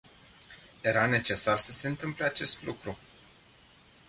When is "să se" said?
1.57-1.87